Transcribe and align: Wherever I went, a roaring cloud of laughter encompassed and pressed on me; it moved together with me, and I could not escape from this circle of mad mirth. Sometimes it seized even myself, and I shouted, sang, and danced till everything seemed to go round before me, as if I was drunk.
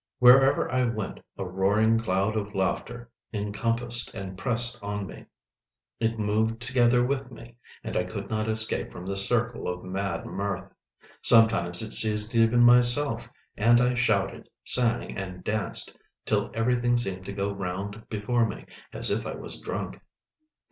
Wherever 0.17 0.67
I 0.71 0.85
went, 0.85 1.19
a 1.37 1.45
roaring 1.45 1.99
cloud 1.99 2.35
of 2.35 2.55
laughter 2.55 3.11
encompassed 3.31 4.15
and 4.15 4.35
pressed 4.35 4.81
on 4.81 5.05
me; 5.05 5.25
it 5.99 6.17
moved 6.17 6.59
together 6.59 7.05
with 7.05 7.29
me, 7.31 7.55
and 7.83 7.95
I 7.95 8.05
could 8.05 8.27
not 8.27 8.47
escape 8.47 8.91
from 8.91 9.05
this 9.05 9.27
circle 9.27 9.67
of 9.67 9.83
mad 9.83 10.25
mirth. 10.25 10.73
Sometimes 11.21 11.83
it 11.83 11.91
seized 11.91 12.33
even 12.33 12.65
myself, 12.65 13.29
and 13.55 13.79
I 13.79 13.93
shouted, 13.93 14.49
sang, 14.63 15.15
and 15.15 15.43
danced 15.43 15.95
till 16.25 16.49
everything 16.55 16.97
seemed 16.97 17.23
to 17.25 17.33
go 17.33 17.53
round 17.53 18.09
before 18.09 18.49
me, 18.49 18.65
as 18.91 19.11
if 19.11 19.27
I 19.27 19.35
was 19.35 19.59
drunk. 19.59 20.01